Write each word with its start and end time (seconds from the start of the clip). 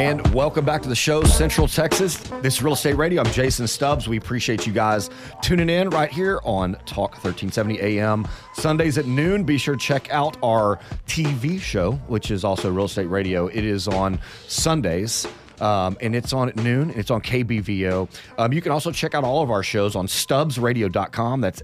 And 0.00 0.26
welcome 0.32 0.64
back 0.64 0.80
to 0.82 0.88
the 0.88 0.94
show, 0.94 1.24
Central 1.24 1.68
Texas. 1.68 2.16
This 2.40 2.54
is 2.54 2.62
Real 2.62 2.72
Estate 2.72 2.96
Radio. 2.96 3.22
I'm 3.22 3.30
Jason 3.32 3.66
Stubbs. 3.66 4.08
We 4.08 4.16
appreciate 4.16 4.66
you 4.66 4.72
guys 4.72 5.10
tuning 5.42 5.68
in 5.68 5.90
right 5.90 6.10
here 6.10 6.40
on 6.42 6.72
Talk 6.86 7.12
1370 7.22 7.80
AM. 7.80 8.26
Sundays 8.54 8.96
at 8.96 9.06
noon. 9.06 9.44
Be 9.44 9.58
sure 9.58 9.76
to 9.76 9.80
check 9.80 10.10
out 10.10 10.38
our 10.42 10.78
TV 11.06 11.60
show, 11.60 11.92
which 12.06 12.30
is 12.30 12.44
also 12.44 12.70
Real 12.70 12.86
Estate 12.86 13.10
Radio. 13.10 13.48
It 13.48 13.64
is 13.64 13.88
on 13.88 14.18
Sundays. 14.48 15.26
Um, 15.60 15.98
and 16.00 16.16
it's 16.16 16.32
on 16.32 16.48
at 16.48 16.56
noon. 16.56 16.90
And 16.90 16.98
it's 16.98 17.10
on 17.10 17.20
KBVO. 17.20 18.08
Um, 18.38 18.52
you 18.52 18.62
can 18.62 18.72
also 18.72 18.90
check 18.92 19.14
out 19.14 19.24
all 19.24 19.42
of 19.42 19.50
our 19.50 19.62
shows 19.62 19.96
on 19.96 20.06
stubbsradio.com. 20.06 21.40
That's 21.42 21.62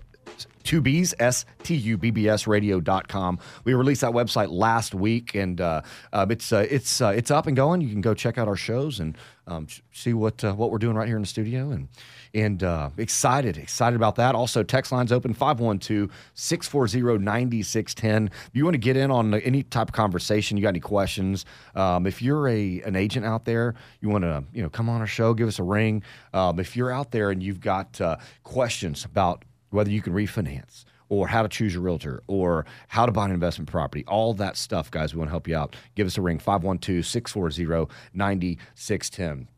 two 0.67 0.83
B's, 0.83 1.14
S 1.19 1.46
T 1.62 1.75
U 1.75 1.96
B 1.96 2.11
B 2.11 2.29
S 2.29 2.46
radio.com. 2.46 3.39
We 3.65 3.73
released 3.74 4.02
that 4.02 4.12
website 4.12 4.51
last 4.51 4.95
week 4.95 5.34
and 5.34 5.59
uh, 5.61 5.80
uh, 6.12 6.27
it's 6.29 6.52
uh, 6.52 6.66
it's 6.69 7.01
uh, 7.01 7.15
it's 7.16 7.30
up 7.30 7.47
and 7.47 7.57
going. 7.57 7.80
You 7.80 7.88
can 7.88 8.02
go 8.02 8.12
check 8.12 8.37
out 8.37 8.48
our 8.48 8.57
shows 8.57 9.01
and 9.01 9.16
um, 9.47 9.69
see 9.93 10.12
what 10.12 10.45
uh, 10.45 10.52
what 10.55 10.73
we're 10.73 10.79
doing 10.79 10.97
right 10.97 11.07
here 11.07 11.16
in 11.16 11.23
the 11.23 11.29
studio 11.29 11.71
and 11.71 11.88
and 12.34 12.62
uh, 12.62 12.91
excited 12.98 13.57
excited 13.57 13.97
about 13.97 14.16
that. 14.16 14.34
Also, 14.34 14.62
text 14.62 14.93
lines 14.93 15.10
open 15.12 15.34
512-640-9610. 15.34 18.27
If 18.27 18.51
you 18.52 18.65
want 18.65 18.74
to 18.74 18.79
get 18.79 18.96
in 18.96 19.10
on 19.10 19.35
any 19.35 19.62
type 19.62 19.88
of 19.88 19.95
conversation, 19.95 20.57
you 20.57 20.62
got 20.62 20.71
any 20.71 20.80
questions, 20.80 21.45
um, 21.74 22.07
if 22.07 22.21
you're 22.21 22.48
a 22.48 22.83
an 22.83 22.96
agent 22.96 23.24
out 23.24 23.45
there, 23.45 23.77
you 24.01 24.09
want 24.09 24.24
to 24.24 24.43
you 24.52 24.62
know 24.62 24.69
come 24.69 24.88
on 24.88 25.01
our 25.01 25.07
show, 25.07 25.33
give 25.33 25.46
us 25.48 25.60
a 25.60 25.65
ring. 25.65 26.02
Um, 26.35 26.59
if 26.59 26.77
you're 26.77 26.91
out 26.91 27.12
there 27.12 27.30
and 27.30 27.41
you've 27.43 27.60
got 27.60 28.01
questions 28.43 29.05
about 29.05 29.45
whether 29.70 29.91
you 29.91 30.02
can 30.02 30.12
refinance 30.12 30.84
or 31.09 31.29
how 31.29 31.43
to 31.43 31.48
choose 31.48 31.73
your 31.73 31.83
realtor 31.83 32.23
or 32.27 32.66
how 32.88 33.07
to 33.07 33.12
buy 33.12 33.24
an 33.24 33.30
investment 33.30 33.70
property. 33.70 34.05
All 34.09 34.34
that 34.34 34.57
stuff, 34.57 34.91
guys, 34.91 35.15
we 35.15 35.19
want 35.19 35.29
to 35.29 35.33
help 35.33 35.47
you 35.47 35.57
out. 35.57 35.77
Give 35.95 36.07
us 36.07 36.18
a 36.18 36.23
ring, 36.23 36.38
512 36.38 37.07
640 37.07 37.88
9610. 38.13 39.49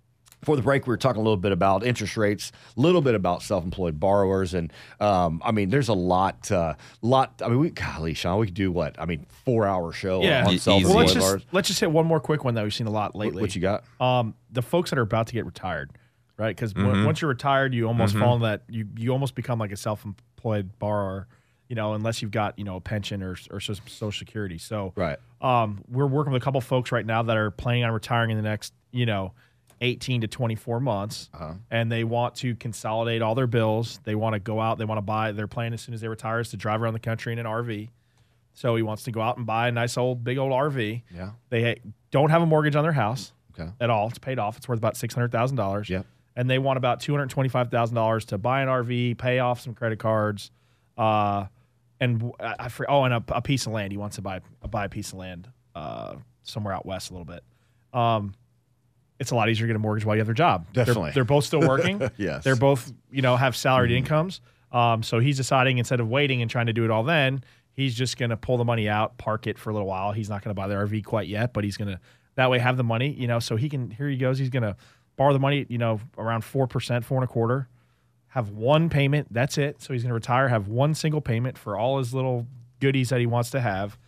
Before 0.41 0.55
the 0.55 0.62
break, 0.62 0.86
we 0.86 0.92
were 0.92 0.97
talking 0.97 1.20
a 1.20 1.24
little 1.24 1.36
bit 1.36 1.50
about 1.50 1.84
interest 1.84 2.16
rates, 2.16 2.52
a 2.77 2.80
little 2.80 3.00
bit 3.00 3.16
about 3.16 3.42
self-employed 3.42 3.98
borrowers, 3.98 4.55
and 4.55 4.72
um, 5.00 5.42
I 5.44 5.50
mean, 5.50 5.69
there's 5.70 5.88
a 5.88 5.94
lot, 5.94 6.48
uh, 6.52 6.75
lot. 7.02 7.42
I 7.44 7.48
mean, 7.48 7.58
we, 7.58 7.70
golly, 7.70 8.14
Sean, 8.14 8.38
we 8.38 8.47
could 8.47 8.54
do 8.54 8.70
what? 8.70 8.94
I 9.00 9.04
mean, 9.06 9.27
four-hour 9.44 9.92
show 9.92 10.22
Yeah. 10.22 10.47
on 10.47 10.58
self-employed 10.58 10.94
Well, 10.94 11.04
let's 11.06 11.14
borrowers. 11.14 11.42
just 11.42 11.52
let's 11.54 11.69
just 11.69 11.80
hit 11.80 11.91
one 11.91 12.06
more 12.06 12.20
quick 12.20 12.44
one 12.44 12.54
that 12.54 12.62
we've 12.62 12.72
seen 12.72 12.86
a 12.86 12.91
lot 12.91 13.16
lately. 13.16 13.41
What 13.42 13.56
you 13.56 13.60
got? 13.60 13.82
Um, 14.00 14.34
the 14.52 14.62
folks 14.62 14.91
that 14.91 14.98
are 15.00 15.02
about 15.02 15.27
to 15.27 15.32
get 15.32 15.44
retired, 15.44 15.91
right? 16.39 16.55
Because 16.56 16.72
Mhm. 16.75 17.05
once 17.05 17.20
you're 17.20 17.28
retired, 17.28 17.75
you 17.75 17.86
almost 17.86 18.14
Mhm. 18.14 18.20
fall 18.20 18.36
in 18.36 18.42
that 18.42 18.62
you 18.69 18.89
you 18.97 19.11
almost 19.12 19.34
become 19.34 19.58
like 19.58 19.72
a 19.72 19.77
self-employed 19.77 20.78
borrower, 20.78 21.27
you 21.69 21.77
know, 21.77 21.94
unless 21.94 22.22
you've 22.22 22.31
got 22.31 22.58
you 22.58 22.64
know 22.64 22.77
a 22.77 22.81
pension 22.81 23.22
or 23.22 23.36
or 23.50 23.61
so- 23.61 23.75
Social 23.86 24.12
Security. 24.12 24.59
So 24.59 24.92
right, 24.97 25.19
um, 25.41 25.83
we're 25.89 26.06
working 26.06 26.33
with 26.33 26.41
a 26.41 26.44
couple 26.44 26.61
folks 26.61 26.92
right 26.92 27.05
now 27.05 27.22
that 27.22 27.36
are 27.36 27.50
planning 27.50 27.84
on 27.84 27.91
retiring 27.92 28.31
in 28.31 28.36
the 28.36 28.42
next 28.48 28.72
you 28.92 29.05
know. 29.06 29.33
18 29.81 30.22
to 30.22 30.27
24 30.27 30.81
months 30.81 31.31
Uh-huh. 31.33 31.55
and 31.70 31.92
they 31.92 32.03
want 32.03 32.34
to 32.34 32.56
consolidate 32.56 33.22
all 33.22 33.36
their 33.36 33.47
bills 33.47 34.00
they 34.03 34.16
want 34.16 34.33
to 34.34 34.41
go 34.41 34.61
out 34.61 34.77
they 34.77 34.84
want 34.84 34.98
to 34.98 35.03
buy 35.03 35.31
their 35.31 35.47
plan 35.47 35.72
as 35.72 35.81
soon 35.81 35.94
as 35.94 36.00
they 36.00 36.09
retire 36.09 36.41
is 36.41 36.48
to 36.48 36.56
drive 36.56 36.83
around 36.83 36.94
the 36.94 36.98
country 36.98 37.33
in 37.33 37.39
an 37.39 37.47
rv 37.47 37.89
so 38.55 38.75
he 38.75 38.83
wants 38.83 39.05
to 39.05 39.12
go 39.12 39.20
out 39.20 39.36
and 39.36 39.47
buy 39.47 39.69
a 39.69 39.70
nice 39.70 39.97
old 39.97 40.25
big 40.25 40.36
old 40.36 40.50
rv 40.50 41.03
Yeah. 41.14 41.31
they 41.50 41.77
don't 42.11 42.31
have 42.31 42.42
a 42.42 42.47
mortgage 42.47 42.75
on 42.75 42.83
their 42.83 42.91
house 42.94 43.33
Okay. 43.56 43.70
at 43.81 43.89
all. 43.89 44.09
It's 44.09 44.19
paid 44.19 44.41
off. 44.41 44.56
It's 44.56 44.69
worth 44.69 44.78
about 44.78 44.97
six 44.97 45.14
hundred 45.14 45.31
thousand 45.31 45.56
dollars. 45.59 45.89
Yep. 45.89 46.06
And 46.39 46.48
they 46.48 46.61
want 46.61 46.77
about 46.77 47.00
two 47.00 47.12
hundred 47.12 47.31
twenty-five 47.31 47.69
thousand 47.69 47.97
dollars 47.97 48.25
to 48.27 48.39
buy 48.39 48.62
an 48.62 48.69
RV, 48.69 49.19
pay 49.19 49.41
off 49.41 49.61
some 49.61 49.75
credit 49.75 49.98
cards, 49.98 50.53
uh, 50.97 51.47
and 52.00 52.33
I, 52.39 52.55
I 52.61 52.70
oh, 52.89 53.03
and 53.03 53.14
a, 53.14 53.25
a 53.31 53.42
piece 53.42 53.67
of 53.67 53.72
land. 53.72 53.91
He 53.91 53.98
wants 53.98 54.17
to 54.17 54.22
buy 54.22 54.41
buy 54.70 54.84
a 54.84 54.89
piece 54.89 55.09
of 55.09 55.19
land 55.19 55.48
uh, 55.75 56.14
somewhere 56.44 56.72
out 56.72 56.86
west 56.86 57.11
a 57.11 57.14
little 57.14 57.25
bit. 57.25 57.42
Um, 57.92 58.34
it's 59.19 59.33
a 59.33 59.34
lot 59.34 59.48
easier 59.50 59.66
to 59.66 59.72
get 59.72 59.75
a 59.75 59.81
mortgage 59.81 60.04
while 60.04 60.15
you 60.15 60.21
have 60.21 60.28
their 60.28 60.34
job. 60.34 60.65
They're- 60.72 60.84
Definitely. 60.84 61.10
they're, 61.10 61.25
both 61.25 61.44
still 61.44 61.66
working. 61.66 62.00
Yes. 62.16 62.44
they're 62.44 62.54
both 62.54 62.93
you 63.10 63.21
know 63.21 63.34
have 63.34 63.56
salaried 63.56 63.91
incomes. 63.91 64.41
Um, 64.71 65.03
so 65.03 65.19
he's 65.19 65.37
deciding 65.37 65.78
instead 65.78 65.98
of 65.98 66.09
waiting 66.09 66.41
and 66.41 66.48
trying 66.48 66.66
to 66.66 66.72
do 66.72 66.84
it 66.84 66.91
all 66.93 67.03
then, 67.03 67.43
he's 67.72 67.97
just 67.97 68.16
going 68.16 68.31
to 68.31 68.37
pull 68.37 68.59
the 68.59 68.65
money 68.65 68.88
out, 68.88 69.19
park 69.19 69.48
it 69.48 69.59
for 69.59 69.71
a 69.71 69.72
little 69.72 69.88
while. 69.88 70.12
He's 70.12 70.31
not 70.31 70.44
going 70.44 70.50
to 70.50 70.60
buy 70.60 70.69
the 70.69 70.75
RV 70.75 71.04
quite 71.04 71.27
yet, 71.27 71.53
but 71.53 71.65
he's 71.65 71.77
going 71.77 71.88
to 71.88 71.98
that 72.37 72.48
way 72.48 72.60
have 72.60 72.77
the 72.77 72.84
money, 72.84 73.10
you 73.10 73.27
know, 73.27 73.41
so 73.41 73.56
he 73.56 73.69
can 73.69 73.91
here 73.91 74.09
he 74.09 74.16
goes, 74.16 74.38
he's 74.38 74.50
going 74.50 74.62
to 74.62 74.77
borrow 75.18 75.34
the 75.34 75.38
money, 75.38 75.66
you 75.68 75.76
know, 75.76 76.00
around 76.16 76.42
4%, 76.42 77.04
four 77.04 77.18
and 77.18 77.24
a 77.24 77.26
quarter, 77.26 77.68
have 78.28 78.50
one 78.50 78.88
payment, 78.88 79.26
that's 79.30 79.58
it. 79.58 79.82
So 79.82 79.92
he's 79.92 80.02
going 80.02 80.10
to 80.10 80.14
retire, 80.14 80.48
have 80.48 80.68
one 80.68 80.94
single 80.94 81.20
payment 81.20 81.58
for 81.58 81.76
all 81.76 81.98
his 81.98 82.14
little 82.14 82.46
goodies 82.80 83.10
that 83.10 83.20
he 83.20 83.26
wants 83.26 83.50
to 83.50 83.60
have. 83.60 83.98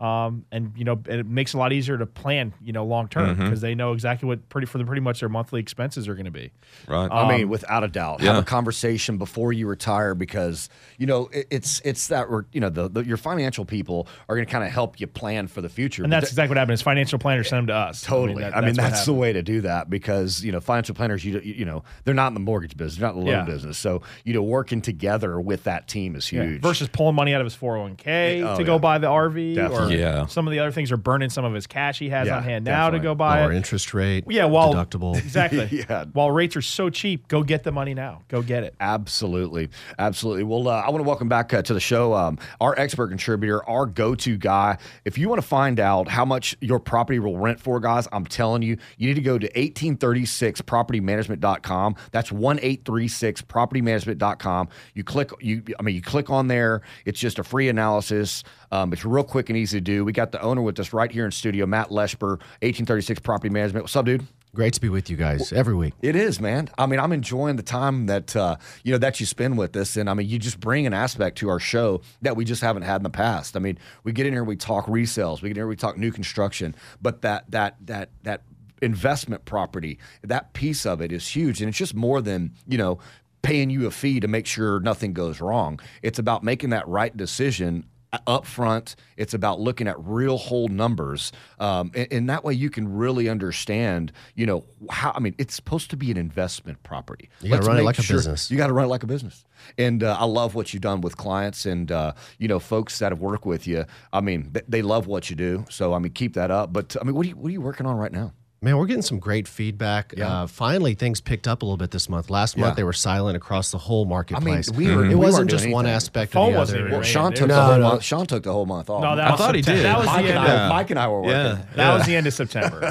Um, 0.00 0.46
and 0.50 0.72
you 0.76 0.84
know, 0.84 0.92
and 0.94 1.20
it 1.20 1.26
makes 1.26 1.52
it 1.52 1.58
a 1.58 1.60
lot 1.60 1.74
easier 1.74 1.98
to 1.98 2.06
plan, 2.06 2.54
you 2.62 2.72
know, 2.72 2.86
long 2.86 3.06
term 3.08 3.36
because 3.36 3.60
they 3.60 3.74
know 3.74 3.92
exactly 3.92 4.26
what 4.26 4.48
pretty 4.48 4.66
for 4.66 4.78
the 4.78 4.84
pretty 4.86 5.02
much 5.02 5.20
their 5.20 5.28
monthly 5.28 5.60
expenses 5.60 6.08
are 6.08 6.14
going 6.14 6.24
to 6.24 6.30
be. 6.30 6.52
Right. 6.88 7.06
I 7.12 7.28
mean, 7.28 7.44
Um, 7.44 7.50
without 7.50 7.84
a 7.84 7.88
doubt, 7.88 8.22
yeah. 8.22 8.32
have 8.32 8.42
a 8.42 8.46
conversation 8.46 9.18
before 9.18 9.52
you 9.52 9.66
retire 9.66 10.14
because 10.14 10.70
you 10.96 11.06
know 11.06 11.28
it, 11.32 11.48
it's 11.50 11.82
it's 11.84 12.06
that 12.08 12.30
we're- 12.30 12.44
you 12.52 12.60
know 12.62 12.70
the, 12.70 12.88
the 12.88 13.04
your 13.04 13.18
financial 13.18 13.66
people 13.66 14.08
are 14.28 14.36
going 14.36 14.46
to 14.46 14.50
kind 14.50 14.64
of 14.64 14.70
help 14.70 14.98
you 15.00 15.06
plan 15.06 15.46
for 15.48 15.60
the 15.60 15.68
future. 15.68 16.02
And 16.02 16.10
that's 16.10 16.28
th- 16.28 16.32
exactly 16.32 16.52
what 16.52 16.58
happened. 16.58 16.74
Is 16.74 16.82
financial 16.82 17.18
planners 17.18 17.50
send 17.50 17.58
them 17.58 17.66
to 17.66 17.74
us. 17.74 18.00
Totally. 18.00 18.42
that- 18.42 18.56
I 18.56 18.60
mean, 18.62 18.68
what 18.70 18.76
that's, 18.76 19.04
the 19.04 19.12
way 19.12 19.34
to 19.34 19.42
do 19.42 19.60
that 19.60 19.90
because 19.90 20.42
you 20.42 20.50
know 20.50 20.60
financial 20.60 20.94
planners, 20.94 21.22
you 21.26 21.40
you 21.40 21.66
know, 21.66 21.84
they're 22.04 22.14
not 22.14 22.28
in 22.28 22.34
the 22.34 22.40
mortgage 22.40 22.74
business, 22.74 22.98
they're 22.98 23.08
not 23.08 23.16
in 23.18 23.24
the 23.26 23.30
loan 23.30 23.46
Yeah. 23.46 23.52
business. 23.54 23.76
So 23.76 24.00
you 24.24 24.32
know, 24.32 24.42
working 24.42 24.80
together 24.80 25.38
with 25.38 25.64
that 25.64 25.88
team 25.88 26.16
is 26.16 26.32
Yeah, 26.32 26.44
huge. 26.44 26.62
Versus 26.62 26.88
pulling 26.88 27.14
money 27.16 27.34
out 27.34 27.42
of 27.42 27.44
his 27.46 27.54
401k 27.56 28.38
Yeah, 28.40 28.54
oh, 28.54 28.56
to 28.56 28.64
go 28.64 28.74
yeah. 28.76 28.78
buy 28.78 28.96
the 28.98 29.08
RV 29.08 29.56
Definitely. 29.56 29.89
or 29.89 29.89
Yeah. 29.98 30.26
some 30.26 30.46
of 30.46 30.52
the 30.52 30.58
other 30.60 30.72
things 30.72 30.90
are 30.92 30.96
burning 30.96 31.30
some 31.30 31.44
of 31.44 31.52
his 31.54 31.66
cash 31.66 31.98
he 31.98 32.08
has 32.10 32.26
Yeah, 32.26 32.38
on 32.38 32.42
hand 32.44 32.64
now 32.64 32.90
to 32.90 32.98
go 32.98 33.14
buy 33.14 33.40
Lower 33.42 33.52
it. 33.52 33.56
interest 33.56 33.92
rate, 33.94 34.24
Yeah, 34.28 34.44
while 34.46 34.74
deductible. 34.74 35.16
exactly. 35.18 35.84
Yeah. 35.90 36.04
While 36.12 36.30
rates 36.30 36.56
are 36.56 36.62
so 36.62 36.90
cheap, 36.90 37.26
go 37.28 37.42
get 37.42 37.62
the 37.64 37.72
money 37.72 37.94
now. 37.94 38.22
Go 38.28 38.42
get 38.42 38.64
it. 38.64 38.74
Absolutely, 38.80 39.70
absolutely. 39.98 40.44
Well, 40.44 40.68
uh, 40.68 40.80
I 40.82 40.90
want 40.90 41.02
to 41.02 41.08
welcome 41.08 41.28
back 41.28 41.52
uh, 41.54 41.62
to 41.62 41.74
the 41.74 41.80
show 41.80 42.12
um, 42.14 42.38
our 42.60 42.78
expert 42.78 43.08
contributor, 43.08 43.66
our 43.68 43.86
go-to 43.86 44.36
guy. 44.36 44.78
If 45.04 45.16
you 45.18 45.28
want 45.28 45.40
to 45.40 45.46
find 45.46 45.80
out 45.80 46.08
how 46.08 46.24
much 46.24 46.56
your 46.60 46.78
property 46.80 47.18
will 47.18 47.38
rent 47.38 47.60
for, 47.60 47.80
guys, 47.80 48.06
I'm 48.12 48.26
telling 48.26 48.62
you, 48.62 48.76
you 48.98 49.08
need 49.08 49.14
to 49.14 49.20
go 49.22 49.38
to 49.38 49.48
1836propertymanagement.com. 49.52 51.96
That's 52.12 52.32
one 52.32 52.58
eight 52.62 52.84
three 52.84 53.08
six 53.08 53.42
propertymanagement.com. 53.42 54.68
You 54.94 55.04
click, 55.04 55.30
you, 55.40 55.62
I 55.78 55.82
mean, 55.82 55.94
you 55.94 56.02
click 56.02 56.30
on 56.30 56.48
there. 56.48 56.82
It's 57.04 57.18
just 57.18 57.38
a 57.38 57.44
free 57.44 57.68
analysis. 57.68 58.42
Um, 58.72 58.92
it's 58.92 59.04
real 59.04 59.24
quick 59.24 59.48
and 59.50 59.58
easy 59.58 59.79
to 59.84 59.92
do. 59.92 60.04
We 60.04 60.12
got 60.12 60.32
the 60.32 60.40
owner 60.40 60.62
with 60.62 60.78
us 60.78 60.92
right 60.92 61.10
here 61.10 61.24
in 61.24 61.30
studio, 61.30 61.66
Matt 61.66 61.88
Lesper, 61.88 62.38
1836 62.62 63.20
Property 63.20 63.50
Management. 63.50 63.84
What's 63.84 63.96
up, 63.96 64.06
dude? 64.06 64.26
Great 64.52 64.74
to 64.74 64.80
be 64.80 64.88
with 64.88 65.08
you 65.08 65.16
guys 65.16 65.52
every 65.52 65.74
week. 65.74 65.94
It 66.02 66.16
is, 66.16 66.40
man. 66.40 66.68
I 66.76 66.86
mean, 66.86 66.98
I'm 66.98 67.12
enjoying 67.12 67.54
the 67.54 67.62
time 67.62 68.06
that 68.06 68.34
uh, 68.34 68.56
you 68.82 68.90
know 68.90 68.98
that 68.98 69.20
you 69.20 69.26
spend 69.26 69.56
with 69.56 69.76
us, 69.76 69.96
and 69.96 70.10
I 70.10 70.14
mean, 70.14 70.28
you 70.28 70.40
just 70.40 70.58
bring 70.58 70.88
an 70.88 70.92
aspect 70.92 71.38
to 71.38 71.48
our 71.48 71.60
show 71.60 72.02
that 72.22 72.34
we 72.34 72.44
just 72.44 72.60
haven't 72.60 72.82
had 72.82 72.96
in 72.96 73.04
the 73.04 73.10
past. 73.10 73.56
I 73.56 73.60
mean, 73.60 73.78
we 74.02 74.10
get 74.10 74.26
in 74.26 74.32
here, 74.32 74.42
we 74.42 74.56
talk 74.56 74.86
resales, 74.86 75.40
we 75.40 75.50
get 75.50 75.56
in 75.56 75.60
here, 75.60 75.66
we 75.68 75.76
talk 75.76 75.96
new 75.96 76.10
construction, 76.10 76.74
but 77.00 77.22
that 77.22 77.48
that 77.52 77.76
that 77.86 78.10
that 78.24 78.42
investment 78.82 79.44
property, 79.44 80.00
that 80.22 80.52
piece 80.52 80.84
of 80.84 81.00
it 81.00 81.12
is 81.12 81.28
huge, 81.28 81.60
and 81.60 81.68
it's 81.68 81.78
just 81.78 81.94
more 81.94 82.20
than 82.20 82.52
you 82.66 82.76
know 82.76 82.98
paying 83.42 83.70
you 83.70 83.86
a 83.86 83.90
fee 83.90 84.20
to 84.20 84.28
make 84.28 84.46
sure 84.46 84.80
nothing 84.80 85.12
goes 85.12 85.40
wrong. 85.40 85.80
It's 86.02 86.18
about 86.18 86.42
making 86.42 86.70
that 86.70 86.86
right 86.88 87.16
decision 87.16 87.86
up 88.26 88.46
front. 88.46 88.96
It's 89.16 89.34
about 89.34 89.60
looking 89.60 89.86
at 89.88 89.96
real 89.98 90.36
whole 90.36 90.68
numbers, 90.68 91.32
um, 91.58 91.90
and, 91.94 92.08
and 92.12 92.30
that 92.30 92.44
way 92.44 92.54
you 92.54 92.70
can 92.70 92.92
really 92.92 93.28
understand. 93.28 94.12
You 94.34 94.46
know 94.46 94.64
how 94.90 95.12
I 95.14 95.20
mean, 95.20 95.34
it's 95.38 95.54
supposed 95.54 95.90
to 95.90 95.96
be 95.96 96.10
an 96.10 96.16
investment 96.16 96.82
property. 96.82 97.28
You 97.40 97.50
gotta 97.50 97.66
run 97.66 97.78
it 97.78 97.82
like 97.82 97.98
a 97.98 98.02
business. 98.02 98.50
You 98.50 98.56
got 98.56 98.68
to 98.68 98.72
run 98.72 98.86
it 98.86 98.88
like 98.88 99.02
a 99.02 99.06
business. 99.06 99.44
And 99.76 100.02
uh, 100.02 100.16
I 100.18 100.24
love 100.24 100.54
what 100.54 100.72
you've 100.72 100.82
done 100.82 101.00
with 101.02 101.16
clients 101.16 101.66
and 101.66 101.92
uh, 101.92 102.12
you 102.38 102.48
know 102.48 102.58
folks 102.58 102.98
that 102.98 103.12
have 103.12 103.20
worked 103.20 103.46
with 103.46 103.66
you. 103.66 103.84
I 104.12 104.20
mean, 104.20 104.50
th- 104.52 104.64
they 104.68 104.82
love 104.82 105.06
what 105.06 105.30
you 105.30 105.36
do. 105.36 105.66
So 105.70 105.94
I 105.94 105.98
mean, 105.98 106.12
keep 106.12 106.34
that 106.34 106.50
up. 106.50 106.72
But 106.72 106.96
I 107.00 107.04
mean, 107.04 107.14
what 107.14 107.26
are 107.26 107.28
you 107.28 107.36
what 107.36 107.48
are 107.48 107.52
you 107.52 107.60
working 107.60 107.86
on 107.86 107.96
right 107.96 108.12
now? 108.12 108.32
Man, 108.62 108.76
we're 108.76 108.84
getting 108.84 109.00
some 109.00 109.18
great 109.18 109.48
feedback. 109.48 110.12
Yeah. 110.14 110.42
Uh, 110.42 110.46
finally, 110.46 110.92
things 110.94 111.18
picked 111.22 111.48
up 111.48 111.62
a 111.62 111.64
little 111.64 111.78
bit 111.78 111.92
this 111.92 112.10
month. 112.10 112.28
Last 112.28 112.58
Yeah. 112.58 112.64
month, 112.64 112.76
they 112.76 112.84
were 112.84 112.92
silent 112.92 113.34
across 113.34 113.70
the 113.70 113.78
whole 113.78 114.04
marketplace. 114.04 114.70
we 114.70 114.94
were- 114.94 115.06
it 115.06 115.08
we 115.08 115.14
wasn't 115.14 115.38
weren't 115.44 115.50
just 115.50 115.62
doing 115.64 115.72
one 115.72 115.86
anything. 115.86 115.96
aspect 115.96 116.32
Phone 116.32 116.50
or 116.50 116.52
the 116.52 116.58
wasn't 116.58 116.76
other. 116.80 116.88
even 116.88 117.00
Well. 117.00 117.02
Sean 117.08 117.32
took 117.32 117.40
were- 117.48 117.54
the 117.54 117.62
whole 117.64 117.76
no. 117.78 117.88
month. 117.88 118.02
Sean 118.02 118.26
took 118.26 118.42
the 118.42 118.52
whole 118.52 118.66
month 118.66 118.90
off. 118.90 119.00
No, 119.02 119.16
that 119.16 119.26
I 119.26 119.30
was 119.30 119.40
thought 119.40 119.54
he 119.54 119.62
did. 119.62 119.82
That 119.82 119.96
was 119.96 120.06
Mike 120.06 120.26
the 120.26 120.30
and, 120.32 120.38
end. 120.40 120.46
I, 120.46 120.64
Of, 120.64 120.68
Mike 120.72 120.90
and 120.90 120.98
I 120.98 121.08
were 121.08 121.20
working. 121.22 121.30
Yeah. 121.40 121.56
that 121.74 121.94
was 121.96 122.06
the 122.06 122.16
end 122.16 122.26
of 122.26 122.34
September. 122.34 122.84
I, 122.84 122.88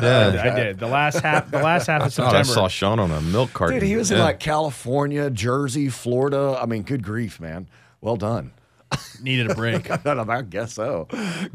I 0.52 0.56
did 0.56 0.80
the 0.80 0.88
last 0.88 1.20
half. 1.20 1.52
The 1.52 1.60
last 1.62 1.86
half 1.86 2.02
of 2.02 2.08
Oh, 2.08 2.10
September. 2.10 2.38
I 2.38 2.42
saw 2.42 2.68
Sean 2.68 3.00
on 3.00 3.12
a 3.12 3.22
milk 3.22 3.54
carton. 3.54 3.78
Dude, 3.80 3.88
he 3.88 3.96
was 3.96 4.10
in 4.10 4.18
like 4.18 4.40
California, 4.40 5.30
Jersey, 5.30 5.88
Florida. 5.90 6.58
I 6.60 6.66
mean, 6.66 6.82
good 6.82 7.04
grief, 7.04 7.40
man. 7.40 7.68
Well 8.02 8.16
done. 8.16 8.54
Needed 9.22 9.52
a 9.52 9.56
break. 9.56 9.90
I 9.92 9.98
don't 9.98 10.18
know, 10.18 10.34
I 10.34 10.42
guess 10.42 10.74
so. 10.74 11.08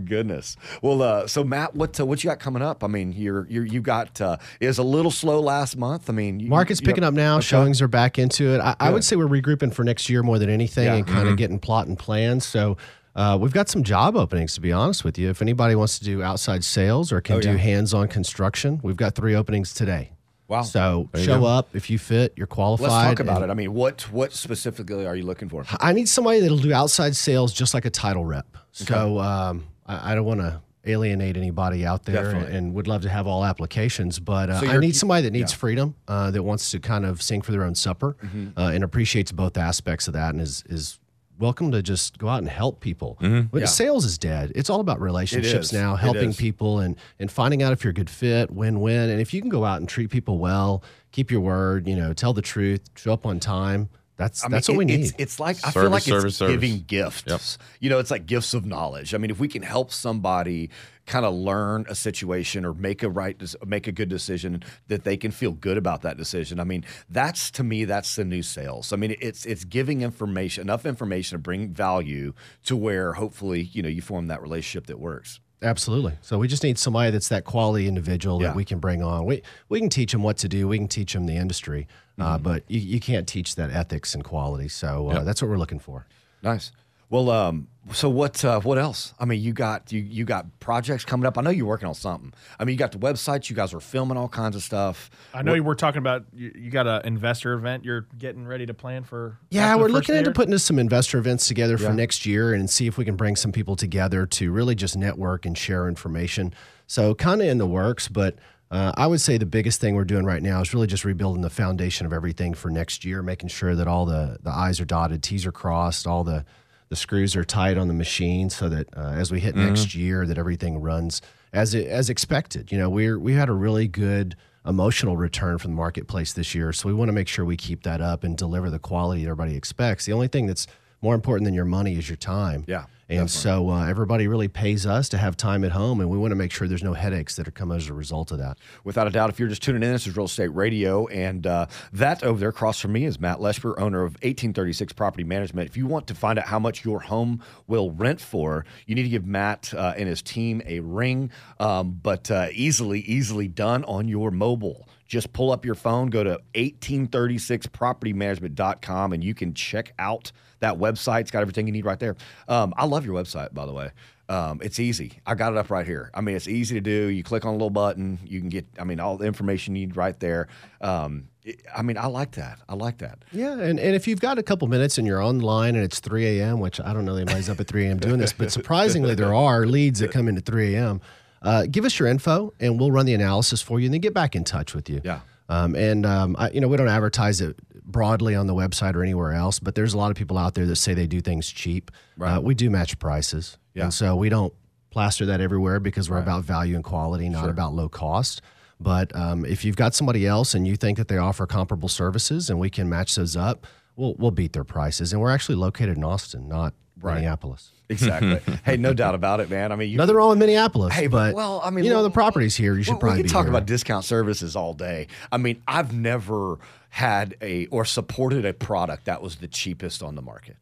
Goodness. 0.05 0.57
Well, 0.83 1.03
uh, 1.03 1.27
so 1.27 1.45
Matt, 1.45 1.75
what 1.75 1.99
uh, 1.99 2.07
what 2.07 2.23
you 2.23 2.31
got 2.31 2.41
coming 2.41 2.63
up? 2.63 2.85
I 2.85 2.87
mean, 2.87 3.13
you're 3.13 3.47
you're 3.49 3.65
you 3.67 3.81
got 3.81 4.21
uh, 4.21 4.37
it 4.61 4.67
was 4.67 4.79
a 4.79 4.83
little 4.83 5.11
slow 5.11 5.41
last 5.41 5.77
month. 5.77 6.09
I 6.09 6.13
mean, 6.13 6.41
you, 6.41 6.49
Market's 6.49 6.81
you 6.81 6.87
picking 6.87 7.03
know- 7.03 7.09
up 7.09 7.15
now. 7.15 7.37
Okay. 7.37 7.43
Showings 7.47 7.81
are 7.83 7.89
back 7.89 8.19
into 8.19 8.55
it. 8.55 8.61
I, 8.61 8.77
I 8.81 8.91
would 8.91 9.05
say 9.05 9.17
we're 9.17 9.27
regrouping 9.27 9.73
for 9.75 9.85
next 9.85 10.09
year 10.09 10.23
more 10.23 10.39
than 10.39 10.51
anything 10.51 10.85
Yeah. 10.87 10.95
and 10.97 11.07
kind 11.07 11.29
of 11.29 11.37
getting 11.37 11.59
plot 11.59 11.87
and 11.87 11.99
plans. 11.99 12.45
So 12.47 12.77
Uh, 13.17 13.39
we've 13.41 13.53
got 13.53 13.69
some 13.69 13.85
job 13.85 14.17
openings, 14.17 14.55
to 14.55 14.61
be 14.61 14.73
honest 14.73 15.05
with 15.05 15.17
you. 15.17 15.31
If 15.31 15.41
anybody 15.41 15.77
wants 15.77 16.01
to 16.01 16.05
do 16.05 16.21
outside 16.25 16.65
sales 16.65 17.13
or 17.13 17.21
can 17.21 17.37
Oh, 17.37 17.41
do 17.41 17.57
hands-on 17.57 18.09
construction, 18.09 18.81
we've 18.83 18.97
got 18.97 19.15
three 19.15 19.37
openings 19.37 19.73
today. 19.73 20.11
Wow. 20.49 20.63
So 20.63 21.09
show 21.17 21.41
go. 21.41 21.47
up 21.47 21.75
if 21.75 21.89
you 21.89 21.99
fit. 21.99 22.35
You're 22.37 22.47
qualified. 22.47 22.91
Let's 22.91 23.05
talk 23.05 23.21
about 23.21 23.43
and 23.43 23.51
it. 23.51 23.51
I 23.51 23.55
mean, 23.55 23.73
what 23.73 24.03
what 24.13 24.33
specifically 24.33 25.07
are 25.07 25.17
you 25.17 25.25
looking 25.25 25.49
for? 25.49 25.65
I 25.81 25.93
need 25.93 26.09
somebody 26.09 26.41
that'll 26.41 26.59
do 26.59 26.73
outside 26.73 27.17
sales 27.17 27.53
just 27.53 27.73
like 27.75 27.85
a 27.85 27.91
title 27.91 28.25
rep. 28.25 28.47
So 28.73 29.19
um, 29.21 29.65
I, 29.87 30.13
I 30.13 30.15
don't 30.15 30.25
want 30.27 30.41
to 30.41 30.61
alienate 30.87 31.37
anybody 31.37 31.87
out 31.87 32.05
there 32.05 32.31
and, 32.31 32.47
and 32.47 32.75
would 32.75 32.87
love 32.87 33.03
to 33.03 33.09
have 33.09 33.27
all 33.27 33.45
applications, 33.45 34.19
but 34.19 34.51
uh, 34.51 34.61
So 34.61 34.67
I 34.67 34.77
need 34.79 34.95
somebody 34.95 35.23
that 35.23 35.31
needs 35.31 35.53
freedom, 35.53 35.95
uh, 36.09 36.31
that 36.31 36.43
wants 36.43 36.71
to 36.73 36.79
kind 36.81 37.07
of 37.07 37.23
sing 37.23 37.41
for 37.41 37.53
their 37.53 37.65
own 37.65 37.75
supper 37.75 38.17
Mm-hmm. 38.23 38.59
uh, 38.59 38.71
and 38.71 38.85
appreciates 38.85 39.33
both 39.33 39.57
aspects 39.57 40.09
of 40.09 40.15
that 40.15 40.35
and 40.35 40.43
is, 40.43 40.63
is 40.69 40.99
welcome 41.39 41.73
to 41.73 41.83
just 41.83 42.19
go 42.19 42.29
out 42.29 42.39
and 42.39 42.49
help 42.49 42.81
people. 42.81 43.19
Mm-hmm. 43.21 43.59
Yeah. 43.59 43.67
Sales 43.67 44.05
is 44.05 44.19
dead. 44.19 44.53
It's 44.55 44.71
all 44.71 44.81
about 44.81 45.01
relationships 45.01 45.73
now, 45.73 45.97
helping 45.97 46.33
people 46.33 46.81
and, 46.81 46.97
and 47.19 47.31
finding 47.31 47.63
out 47.63 47.73
if 47.73 47.83
you're 47.83 47.91
a 47.91 47.95
good 47.95 48.11
fit, 48.11 48.51
win-win. 48.51 49.11
And 49.11 49.21
if 49.21 49.35
you 49.35 49.41
can 49.41 49.51
go 49.51 49.65
out 49.65 49.81
and 49.81 49.89
treat 49.89 50.11
people 50.11 50.39
well, 50.39 50.83
keep 51.13 51.31
your 51.31 51.41
word, 51.41 51.89
you 51.89 51.97
know, 51.97 52.13
tell 52.13 52.33
the 52.33 52.43
truth, 52.43 52.83
show 52.97 53.13
up 53.13 53.27
on 53.27 53.41
time, 53.41 53.89
that's, 54.17 54.45
I 54.45 54.47
mean, 54.49 54.53
that's 54.53 54.69
what 54.69 54.77
we 54.77 54.85
it- 54.85 54.89
need. 54.89 55.01
It's, 55.01 55.13
it's 55.19 55.41
like 55.41 55.57
I 55.65 55.71
feel 55.71 55.91
like 55.91 56.03
service, 56.03 56.25
it's 56.25 56.37
service. 56.37 56.55
giving 56.55 56.81
gifts. 56.87 57.59
You 57.81 57.91
know, 57.91 57.99
it's 57.99 58.11
like 58.11 58.27
gifts 58.27 58.55
of 58.55 58.65
knowledge. 58.65 59.13
I 59.15 59.19
mean, 59.19 59.31
if 59.31 59.41
we 59.41 59.49
can 59.49 59.63
help 59.63 59.91
somebody 59.91 60.71
kind 61.07 61.27
of 61.27 61.35
learn 61.35 61.85
a 61.89 61.95
situation 61.95 62.65
or 62.65 62.73
make 62.73 63.03
a 63.03 63.11
right, 63.11 63.37
make 63.67 63.87
a 63.87 63.93
good 63.93 64.09
decision 64.09 64.63
that 64.89 65.05
they 65.05 65.17
can 65.17 65.31
feel 65.31 65.51
good 65.53 65.77
about 65.77 66.03
that 66.03 66.17
decision. 66.17 66.61
I 66.61 66.65
mean, 66.65 66.85
that's 67.11 67.51
to 67.53 67.65
me, 67.65 67.85
that's 67.85 68.15
the 68.17 68.25
new 68.25 68.43
sales. 68.43 68.93
I 68.93 68.97
mean, 68.97 69.17
it's 69.21 69.45
it's 69.47 69.65
giving 69.65 70.03
information 70.03 70.63
enough 70.63 70.87
information 70.87 71.37
to 71.37 71.43
bring 71.43 71.75
value 71.75 72.33
to 72.65 72.77
where 72.77 73.15
hopefully 73.15 73.63
you 73.63 73.83
know 73.83 73.89
you 73.89 74.01
form 74.01 74.29
that 74.29 74.41
relationship 74.41 74.87
that 74.87 74.99
works. 75.01 75.41
Absolutely. 75.65 76.13
So 76.21 76.39
we 76.39 76.47
just 76.47 76.63
need 76.63 76.79
somebody 76.79 77.11
that's 77.11 77.29
that 77.31 77.45
quality 77.45 77.89
individual 77.89 78.41
Yeah. 78.41 78.49
that 78.49 78.57
we 78.57 78.65
can 78.65 78.79
bring 78.79 79.03
on. 79.03 79.25
We 79.25 79.43
we 79.69 79.81
can 79.81 79.89
teach 79.89 80.13
them 80.13 80.23
what 80.23 80.37
to 80.39 80.49
do. 80.49 80.69
We 80.69 80.79
can 80.79 80.89
teach 80.89 81.13
them 81.15 81.27
the 81.27 81.37
industry, 81.37 81.89
uh, 82.19 82.35
Mm-hmm. 82.35 82.43
but 82.45 82.63
you, 82.69 82.81
you 82.81 83.01
can't 83.01 83.27
teach 83.27 83.55
that 83.57 83.71
ethics 83.71 84.15
and 84.15 84.23
quality. 84.23 84.69
So 84.69 85.09
uh, 85.09 85.25
that's 85.25 85.41
what 85.43 85.49
we're 85.51 85.59
looking 85.59 85.81
for. 85.81 86.07
Nice. 86.43 86.71
Well, 87.15 87.31
um, 87.31 87.69
so 87.93 88.11
what? 88.11 88.45
Uh, 88.45 88.59
what 88.59 88.77
else? 88.77 89.15
I 89.21 89.25
mean, 89.25 89.41
you 89.41 89.53
got 89.53 89.93
you 89.93 90.01
you 90.01 90.25
got 90.25 90.59
projects 90.59 91.05
coming 91.05 91.27
up. 91.27 91.39
I 91.39 91.43
know 91.43 91.51
you're 91.51 91.65
working 91.65 91.87
on 91.87 91.95
something. 91.95 92.33
I 92.59 92.65
mean, 92.65 92.73
you 92.73 92.77
got 92.77 92.91
the 92.91 92.99
website. 92.99 93.49
You 93.49 93.55
guys 93.55 93.73
are 93.73 93.79
filming 93.79 94.17
all 94.17 94.27
kinds 94.27 94.57
of 94.57 94.65
stuff. 94.65 95.13
I 95.33 95.43
know 95.43 95.55
you 95.55 95.63
were 95.63 95.77
talking 95.77 96.01
about 96.01 96.25
you, 96.33 96.51
you 96.57 96.73
got 96.73 96.89
an 96.89 97.03
investor 97.05 97.53
event 97.53 97.85
you're 97.85 98.09
getting 98.19 98.49
ready 98.49 98.67
to 98.67 98.75
plan 98.75 99.05
for. 99.05 99.39
Yeah, 99.51 99.77
we're 99.77 99.83
first 99.83 99.93
looking 99.93 100.17
into 100.17 100.31
year? 100.31 100.35
putting 100.35 100.59
some 100.59 100.77
investor 100.77 101.19
events 101.19 101.47
together 101.47 101.79
for 101.79 101.93
next 101.93 102.27
year 102.27 102.53
and 102.53 102.69
see 102.69 102.89
if 102.89 102.99
we 102.99 103.05
can 103.05 103.15
bring 103.15 103.37
some 103.37 103.53
people 103.53 103.77
together 103.77 104.27
to 104.27 104.51
really 104.51 104.75
just 104.75 104.97
network 104.97 105.47
and 105.47 105.57
share 105.57 105.87
information. 105.87 106.53
So 106.89 107.15
kind 107.15 107.41
of 107.41 107.47
in 107.47 107.59
the 107.59 107.67
works, 107.67 108.09
but 108.09 108.41
uh, 108.73 108.91
I 108.97 109.07
would 109.07 109.21
say 109.21 109.39
the 109.39 109.47
biggest 109.47 109.81
thing 109.81 109.95
we're 109.95 110.05
doing 110.05 110.25
right 110.25 110.43
now 110.43 110.61
is 110.63 110.75
really 110.75 110.89
just 110.89 111.05
rebuilding 111.05 111.43
the 111.43 111.51
foundation 111.51 112.07
of 112.07 112.13
everything 112.13 112.55
for 112.55 112.71
next 112.71 113.05
year, 113.05 113.23
making 113.23 113.51
sure 113.51 113.77
that 113.77 113.87
all 113.87 114.05
the 114.05 114.39
the 114.43 114.51
I's 114.51 114.81
are 114.81 114.85
dotted, 114.85 115.23
T's 115.23 115.47
are 115.47 115.53
crossed, 115.53 116.09
all 116.09 116.25
the 116.25 116.45
the 116.89 116.97
screws 116.97 117.35
are 117.37 117.45
tight 117.45 117.79
on 117.79 117.89
the 117.89 117.95
machine, 117.95 118.51
so 118.51 118.69
that 118.69 118.89
uh, 118.97 119.11
as 119.11 119.33
we 119.33 119.41
hit 119.41 119.57
next 119.57 119.95
year, 119.95 120.27
that 120.27 120.39
everything 120.39 120.81
runs 120.81 121.23
as 121.53 121.75
it, 121.75 121.87
as 121.87 122.11
expected. 122.11 122.71
You 122.71 122.79
know, 122.79 122.91
we're 122.91 123.19
we 123.19 123.33
had 123.35 123.49
a 123.49 123.53
really 123.53 123.89
good 123.89 124.37
emotional 124.67 125.17
return 125.17 125.59
from 125.59 125.73
the 125.73 125.77
marketplace 125.77 126.33
this 126.33 126.55
year. 126.55 126.73
So 126.73 126.89
we 126.89 126.95
want 126.95 127.09
to 127.09 127.13
make 127.13 127.29
sure 127.29 127.45
we 127.45 127.57
keep 127.57 127.83
that 127.83 128.01
up 128.01 128.25
and 128.25 128.37
deliver 128.37 128.71
the 128.71 128.79
quality 128.79 129.25
that 129.25 129.31
everybody 129.31 129.57
expects. 129.57 130.07
The 130.07 130.13
only 130.13 130.29
thing 130.29 130.47
that's 130.47 130.67
more 131.05 131.15
important 131.15 131.45
than 131.45 131.53
your 131.53 131.67
money 131.67 131.97
is 131.97 132.09
your 132.09 132.17
time. 132.17 132.65
Yeah, 132.67 132.87
And 133.11 133.31
so 133.31 133.69
uh, 133.69 133.87
everybody 133.87 134.27
really 134.27 134.49
pays 134.49 134.87
us 134.87 135.11
to 135.11 135.19
have 135.19 135.37
time 135.37 135.63
at 135.63 135.73
home, 135.73 136.01
and 136.01 136.09
we 136.09 136.17
want 136.17 136.31
to 136.31 136.35
make 136.35 136.51
sure 136.51 136.67
there's 136.67 136.83
no 136.83 136.95
headaches 136.95 137.37
that 137.37 137.47
are 137.47 137.51
come 137.51 137.71
as 137.71 137.91
a 137.91 137.93
result 137.93 138.33
of 138.33 138.39
that. 138.39 138.57
Without 138.85 139.07
a 139.07 139.11
doubt, 139.11 139.29
if 139.29 139.39
you're 139.39 139.51
just 139.51 139.63
tuning 139.63 139.83
in, 139.83 139.93
this 139.93 140.07
is 140.07 140.17
Real 140.17 140.25
Estate 140.25 140.49
Radio, 140.55 141.07
and 141.09 141.47
uh, 141.47 141.67
that 141.93 142.25
over 142.25 142.41
there 142.41 142.49
across 142.49 142.81
from 142.81 142.93
me 142.93 143.05
is 143.05 143.21
Matt 143.21 143.37
Lesper, 143.37 143.79
owner 143.79 144.03
of 144.03 144.13
1836 144.15 144.95
Property 144.95 145.25
Management. 145.25 145.69
If 145.69 145.77
you 145.77 145.87
want 145.87 146.07
to 146.07 146.15
find 146.15 146.39
out 146.39 146.47
how 146.47 146.59
much 146.59 146.87
your 146.87 147.01
home 147.01 147.43
will 147.67 147.91
rent 147.91 148.23
for, 148.23 148.65
you 148.87 148.95
need 148.95 149.03
to 149.03 149.11
give 149.11 149.27
Matt 149.27 149.75
uh, 149.77 149.93
and 149.99 150.09
his 150.09 150.23
team 150.23 150.63
a 150.65 150.81
ring, 150.81 151.31
um, 151.61 152.01
but 152.03 152.31
uh, 152.31 152.49
easily, 152.51 153.01
easily 153.01 153.47
done 153.47 153.85
on 153.85 154.09
your 154.09 154.31
mobile. 154.31 154.89
Just 155.15 155.33
pull 155.33 155.53
up 155.53 155.65
your 155.65 155.77
phone, 155.77 156.11
go 156.11 156.25
to 156.25 156.41
1836propertymanagement.com, 156.57 159.13
and 159.13 159.23
you 159.23 159.33
can 159.33 159.55
check 159.55 159.93
out 159.97 160.33
that 160.59 160.77
website. 160.77 161.21
It's 161.21 161.31
got 161.31 161.43
everything 161.43 161.69
you 161.69 161.73
need 161.73 161.85
right 161.85 162.01
there. 162.01 162.17
Um, 162.49 162.75
I 162.77 162.87
love 162.87 163.07
your 163.07 163.15
website, 163.15 163.55
by 163.55 163.65
the 163.65 163.73
way. 163.73 163.93
Um, 164.29 164.59
it's 164.61 164.81
easy. 164.81 165.21
I 165.25 165.37
got 165.37 165.53
it 165.53 165.59
up 165.59 165.71
right 165.71 165.87
here. 165.87 166.11
I 166.15 166.21
mean, 166.21 166.35
it's 166.35 166.49
easy 166.49 166.75
to 166.75 166.81
do. 166.81 167.07
You 167.11 167.23
click 167.23 167.45
on 167.45 167.51
a 167.51 167.53
little 167.53 167.71
button, 167.71 168.19
you 168.25 168.41
can 168.41 168.49
get, 168.49 168.67
I 168.77 168.83
mean, 168.83 168.99
all 168.99 169.17
the 169.17 169.27
information 169.27 169.77
you 169.77 169.87
need 169.87 169.97
right 169.97 170.19
there. 170.19 170.49
Um, 170.81 171.29
it- 171.45 171.63
I 171.73 171.83
mean, 171.83 171.97
I 171.97 172.07
like 172.07 172.33
that. 172.33 172.59
I 172.69 172.75
like 172.75 172.99
that. 172.99 173.25
Yeah, 173.31 173.53
and, 173.53 173.79
and 173.79 173.95
if 173.95 174.09
you've 174.09 174.21
got 174.21 174.39
a 174.39 174.43
couple 174.43 174.67
minutes 174.67 174.99
and 174.99 175.07
you're 175.07 175.23
online 175.23 175.77
and 175.77 175.85
it's 175.85 176.01
3 176.01 176.41
a.m., 176.41 176.59
which 176.59 176.81
I 176.81 176.93
don't 176.93 177.05
know 177.05 177.15
anybody's 177.15 177.49
up 177.49 177.61
at 177.61 177.69
3 177.69 177.87
a.m. 177.87 177.99
doing 177.99 178.19
this, 178.19 178.33
but 178.33 178.51
surprisingly, 178.51 179.15
there 179.15 179.33
are 179.35 179.65
leads 179.65 180.01
that 180.01 180.11
come 180.11 180.27
in 180.27 180.37
at 180.39 180.45
3 180.45 180.75
a.m. 180.75 181.01
Uh, 181.45 181.67
give 181.71 181.85
us 181.85 181.99
your 181.99 182.09
info 182.09 182.53
and 182.59 182.81
we'll 182.81 182.91
run 182.91 183.07
the 183.07 183.15
analysis 183.15 183.63
for 183.63 183.79
you 183.79 183.87
and 183.87 183.95
then 183.95 184.01
get 184.01 184.15
back 184.15 184.35
in 184.35 184.43
touch 184.43 184.75
with 184.75 184.89
you. 184.91 185.01
Yeah. 185.05 185.21
Um, 185.49 185.77
and, 185.77 186.07
um, 186.07 186.35
I, 186.39 186.51
you 186.51 186.61
know, 186.61 186.69
we 186.69 186.77
don't 186.79 186.89
advertise 186.89 187.43
it 187.43 187.57
broadly 187.85 188.35
on 188.35 188.47
the 188.47 188.55
website 188.55 188.95
or 188.95 189.03
anywhere 189.03 189.35
else, 189.35 189.61
but 189.61 189.75
there's 189.75 189.93
a 189.93 189.99
lot 189.99 190.11
of 190.11 190.17
people 190.17 190.39
out 190.39 190.55
there 190.55 190.65
that 190.65 190.77
say 190.77 190.95
they 190.95 191.07
do 191.07 191.21
things 191.21 191.51
cheap. 191.51 191.91
Uh, 192.19 192.41
we 192.41 192.55
do 192.55 192.71
match 192.71 192.99
prices. 192.99 193.59
Yeah. 193.75 193.85
And 193.85 193.95
so 193.95 194.17
we 194.17 194.31
don't 194.31 194.55
plaster 194.91 195.27
that 195.27 195.43
everywhere 195.43 195.81
because 195.81 196.09
we're 196.09 196.19
about 196.19 196.45
value 196.45 196.77
and 196.77 196.85
quality, 196.85 197.29
not 197.29 197.51
about 197.51 197.75
low 197.75 197.91
cost. 197.91 198.41
But 198.81 199.15
um, 199.15 199.45
if 199.45 199.65
you've 199.65 199.77
got 199.77 199.95
somebody 199.95 200.27
else 200.27 200.55
and 200.55 200.67
you 200.67 200.77
think 200.77 200.97
that 200.99 201.09
they 201.09 201.19
offer 201.19 201.47
comparable 201.47 201.89
services 201.89 202.49
and 202.49 202.59
we 202.59 202.71
can 202.71 202.89
match 202.89 203.15
those 203.15 203.37
up, 203.37 203.67
we'll, 203.97 204.15
we'll 204.15 204.31
beat 204.31 204.53
their 204.53 204.65
prices. 204.65 205.13
And 205.13 205.21
we're 205.21 205.31
actually 205.31 205.57
located 205.57 205.97
in 205.97 206.05
Austin, 206.05 206.49
not 206.49 206.75
Minneapolis. 207.03 207.71
Exactly. 207.89 208.41
hey, 208.65 208.77
no 208.77 208.95
doubt 208.95 209.15
about 209.15 209.41
it, 209.41 209.51
man. 209.51 209.73
I 209.73 209.77
mean, 209.77 209.91
you, 209.91 209.97
Nothing 209.99 210.15
wrong 210.17 210.31
with 210.31 210.39
Minneapolis, 210.39 210.95
Hey, 210.95 211.07
but 211.07 211.35
well, 211.35 211.61
I 211.65 211.71
mean, 211.71 211.85
you 211.85 211.91
know, 211.91 211.97
well, 211.97 212.05
the 212.05 212.11
property's 212.11 212.57
here. 212.57 212.77
You 212.77 212.83
should 212.83 212.95
we- 212.95 213.01
probably 213.01 213.23
we 213.23 213.29
talk 213.29 213.45
here. 213.45 213.51
about 213.51 213.67
discount 213.67 214.05
services 214.05 214.57
all 214.57 214.73
day. 214.75 215.09
I 215.31 215.37
mean, 215.37 215.63
I've 215.69 215.93
never 215.95 216.59
had 216.91 217.37
a 217.43 217.67
or 217.67 217.85
supported 217.85 218.45
a 218.45 218.53
product 218.53 219.07
that 219.07 219.21
was 219.21 219.37
the 219.37 219.49
cheapest 219.49 220.03
on 220.03 220.15
the 220.15 220.23
market. 220.23 220.57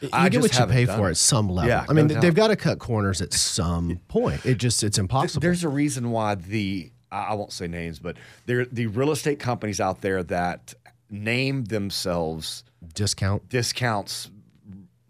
you 0.00 0.08
I 0.12 0.28
get 0.28 0.42
what 0.42 0.58
you 0.58 0.66
pay 0.66 0.84
for 0.84 1.06
it. 1.08 1.12
at 1.12 1.16
some 1.16 1.48
level. 1.48 1.68
Yeah, 1.68 1.86
I 1.88 1.92
mean, 1.92 2.08
no 2.08 2.20
they've 2.20 2.34
got 2.34 2.48
to 2.48 2.56
cut 2.56 2.78
corners 2.80 3.20
at 3.22 3.32
some 3.32 4.00
point. 4.08 4.44
It 4.44 4.58
just 4.58 4.82
it's 4.82 4.98
impossible. 4.98 5.40
There's 5.40 5.62
a 5.64 5.68
reason 5.68 6.10
why 6.10 6.34
the 6.34 6.90
I 7.12 7.26
I 7.28 7.34
won't 7.34 7.52
say 7.52 7.68
names, 7.68 7.98
but 8.00 8.16
there 8.46 8.64
the 8.64 8.88
real 8.88 9.12
estate 9.12 9.38
companies 9.38 9.80
out 9.80 10.00
there 10.00 10.22
that 10.24 10.74
name 11.08 11.64
themselves 11.64 12.64
discount. 12.94 13.48
discounts 13.48 14.30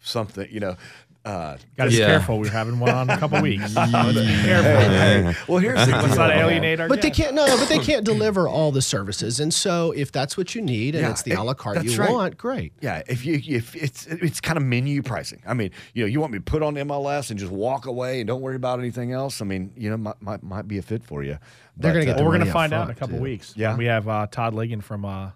something, 0.03 0.49
you 0.51 0.61
know. 0.61 0.77
Uh, 1.23 1.59
Got 1.77 1.85
to 1.85 1.91
be 1.91 1.97
Yeah. 1.97 2.07
careful. 2.07 2.39
We're 2.39 2.49
having 2.51 2.81
one 2.81 2.95
on 2.95 3.11
in 3.11 3.15
a 3.15 3.19
couple 3.19 3.43
weeks. 3.43 3.75
Let's 3.77 3.93
be 3.93 5.53
well, 5.53 5.59
here's 5.59 5.85
the 5.87 5.93
Let's 5.93 6.17
not 6.17 6.31
man. 6.31 6.39
alienate 6.39 6.81
our. 6.81 6.89
But 6.89 7.03
they 7.03 7.11
can't 7.11 7.35
no, 7.35 7.45
but 7.59 7.69
they 7.69 7.79
can't 7.91 8.07
deliver 8.07 8.49
all 8.49 8.73
the 8.73 8.81
services. 8.81 9.39
And 9.39 9.53
so 9.53 9.93
if 9.93 10.11
that's 10.13 10.39
what 10.39 10.55
you 10.55 10.63
need 10.63 10.95
and 10.95 11.05
Yeah, 11.05 11.11
it's 11.11 11.23
the 11.23 11.33
it- 11.33 11.39
a 11.39 11.43
la 11.43 11.53
carte 11.53 11.85
you 11.85 11.95
right. 11.99 12.11
want, 12.11 12.39
great. 12.39 12.73
Yeah, 12.81 13.03
if 13.07 13.27
you 13.27 13.39
if 13.47 13.77
it's 13.77 14.07
it's 14.07 14.41
kind 14.41 14.57
of 14.57 14.63
menu 14.65 15.03
pricing. 15.03 15.43
I 15.47 15.53
mean, 15.53 15.73
you 15.93 16.05
know, 16.05 16.09
you 16.09 16.21
want 16.21 16.33
me 16.33 16.39
to 16.39 16.45
put 16.45 16.63
on 16.63 16.75
MLS 16.77 17.29
and 17.31 17.39
just 17.39 17.53
walk 17.53 17.85
away 17.85 18.21
and 18.21 18.27
don't 18.27 18.41
worry 18.41 18.57
about 18.57 18.79
anything 18.79 19.13
else. 19.13 19.43
I 19.43 19.45
mean, 19.45 19.73
you 19.77 19.91
know, 19.91 19.99
might 19.99 20.23
might, 20.23 20.43
might 20.43 20.69
be 20.69 20.79
a 20.79 20.83
fit 20.83 21.05
for 21.05 21.23
you. 21.23 21.37
They're 21.77 21.93
But, 21.93 21.93
gonna 21.93 22.05
get 22.07 22.15
uh, 22.15 22.19
the 22.21 22.25
we're 22.25 22.39
gonna 22.39 22.51
find 22.51 22.73
out 22.73 22.87
in 22.87 22.93
a 22.93 22.95
couple 22.99 23.19
too. 23.19 23.23
weeks. 23.25 23.53
Yeah. 23.57 23.77
we 23.77 23.85
have 23.85 24.09
uh, 24.09 24.27
Todd 24.31 24.55
Ligon 24.55 24.83
from 24.83 25.05
uh, 25.05 25.33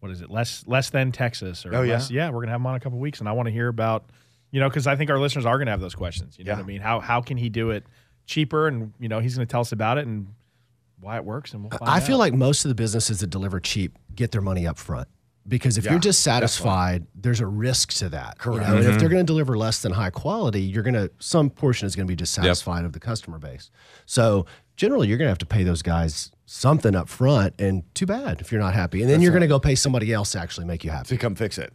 what 0.00 0.10
is 0.10 0.20
it? 0.20 0.30
Less 0.30 0.64
less 0.66 0.90
than 0.90 1.12
Texas. 1.12 1.64
Or 1.64 1.74
Oh, 1.74 1.82
yeah? 1.82 1.94
less, 1.94 2.10
yeah. 2.10 2.30
We're 2.30 2.40
gonna 2.40 2.52
have 2.52 2.60
him 2.60 2.66
on 2.66 2.74
a 2.74 2.80
couple 2.80 2.98
weeks, 2.98 3.20
and 3.20 3.28
I 3.28 3.32
want 3.32 3.46
to 3.46 3.52
hear 3.52 3.68
about, 3.68 4.10
you 4.50 4.60
know, 4.60 4.68
because 4.68 4.86
I 4.86 4.96
think 4.96 5.10
our 5.10 5.18
listeners 5.18 5.46
are 5.46 5.58
gonna 5.58 5.70
have 5.70 5.80
those 5.80 5.94
questions. 5.94 6.38
You 6.38 6.44
know 6.44 6.52
Yeah. 6.52 6.56
what 6.56 6.64
I 6.64 6.66
mean? 6.66 6.80
How 6.80 7.00
how 7.00 7.20
can 7.20 7.36
he 7.36 7.48
do 7.48 7.70
it 7.70 7.84
cheaper? 8.26 8.66
And 8.68 8.92
you 8.98 9.08
know, 9.08 9.20
he's 9.20 9.34
gonna 9.36 9.46
tell 9.46 9.60
us 9.60 9.72
about 9.72 9.98
it 9.98 10.06
and 10.06 10.28
why 11.00 11.16
it 11.16 11.24
works, 11.24 11.52
and 11.54 11.62
we'll 11.62 11.70
find 11.70 11.90
I 11.90 11.96
out. 11.96 12.02
feel 12.02 12.18
like 12.18 12.34
most 12.34 12.64
of 12.64 12.68
the 12.68 12.74
businesses 12.74 13.20
that 13.20 13.28
deliver 13.30 13.60
cheap 13.60 13.96
get 14.14 14.32
their 14.32 14.42
money 14.42 14.66
up 14.66 14.78
front. 14.78 15.08
Because 15.48 15.78
if 15.78 15.84
Yeah, 15.86 15.92
you're 15.92 16.00
dissatisfied, 16.00 17.06
there's 17.14 17.40
a 17.40 17.46
risk 17.46 17.94
to 17.94 18.10
that. 18.10 18.36
you 18.44 18.50
know? 18.52 18.56
Correct. 18.58 18.68
And 18.70 18.78
if 18.80 18.84
mm-hmm. 18.86 18.98
they're 18.98 19.08
going 19.08 19.24
to 19.24 19.26
deliver 19.26 19.56
less 19.56 19.80
than 19.80 19.92
high 19.92 20.10
quality, 20.10 20.60
you're 20.60 20.82
going 20.82 20.94
to 20.94 21.10
some 21.18 21.48
portion 21.48 21.86
is 21.86 21.96
going 21.96 22.06
to 22.06 22.10
be 22.10 22.14
dissatisfied 22.14 22.84
of 22.84 22.92
the 22.92 23.00
customer 23.00 23.38
base. 23.38 23.70
So 24.04 24.44
generally, 24.76 25.08
you're 25.08 25.16
going 25.16 25.26
to 25.26 25.30
have 25.30 25.38
to 25.38 25.46
pay 25.46 25.64
those 25.64 25.80
guys 25.80 26.30
something 26.52 26.96
up 26.96 27.08
front, 27.08 27.54
and 27.60 27.82
too 27.94 28.06
bad 28.06 28.40
if 28.40 28.50
you're 28.50 28.60
not 28.60 28.74
happy. 28.74 29.02
And 29.02 29.10
then 29.10 29.20
you're 29.22 29.30
going 29.30 29.42
to 29.42 29.46
go 29.46 29.60
pay 29.60 29.76
somebody 29.76 30.12
else 30.12 30.32
to 30.32 30.40
actually 30.40 30.66
make 30.66 30.82
you 30.82 30.90
happy. 30.90 31.08
to 31.08 31.16
come 31.16 31.34
fix 31.36 31.58
it. 31.58 31.72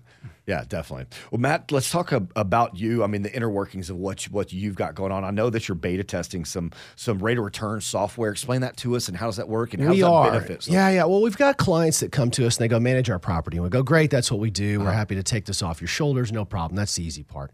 Yeah, 0.48 0.64
definitely. 0.68 1.06
Well, 1.32 1.40
Matt, 1.40 1.72
let's 1.72 1.90
talk 1.90 2.12
ab- 2.14 2.32
about 2.36 2.76
you. 2.78 3.04
I 3.04 3.08
mean, 3.08 3.24
the 3.24 3.34
inner 3.34 3.50
workings 3.50 3.90
of 3.90 3.96
what 3.98 4.28
you, 4.28 4.32
what 4.34 4.54
you've 4.54 4.76
got 4.76 4.94
going 4.94 5.12
on. 5.12 5.24
I 5.24 5.32
know 5.32 5.50
that 5.50 5.68
you're 5.68 5.76
beta 5.76 6.04
testing 6.04 6.46
some 6.46 6.72
some 6.96 7.18
rate 7.20 7.38
of 7.40 7.44
return 7.46 7.80
software. 7.82 8.32
Explain 8.32 8.62
that 8.62 8.78
to 8.78 8.96
us 8.96 9.08
and 9.08 9.18
how 9.18 9.26
does 9.28 9.38
that 9.38 9.48
work 9.50 9.74
and 9.74 9.82
how 9.82 9.90
we 9.90 9.96
does 10.02 10.04
that 10.04 10.12
are. 10.12 10.32
benefit? 10.32 10.64
some- 10.64 10.74
Yeah, 10.76 10.90
yeah. 10.90 11.06
Well, 11.06 11.22
we've 11.22 11.38
got 11.38 11.58
clients 11.58 12.02
that 12.02 12.12
come 12.12 12.30
to 12.32 12.46
us 12.46 12.58
and 12.58 12.64
they 12.64 12.68
go 12.68 12.80
manage 12.80 13.10
our 13.10 13.18
property, 13.18 13.58
and 13.58 13.64
we 13.64 13.70
go, 13.70 13.82
great, 13.82 14.12
that's 14.12 14.30
what 14.30 14.40
we 14.40 14.52
do. 14.52 14.76
Uh-huh. 14.82 14.86
We're 14.90 14.94
happy 14.94 15.16
to 15.16 15.24
take 15.24 15.46
this 15.46 15.64
off 15.64 15.80
your 15.82 15.88
shoulders, 15.88 16.32
no 16.32 16.46
problem. 16.46 16.76
That's 16.76 16.96
the 16.96 17.04
easy 17.04 17.24
part. 17.24 17.52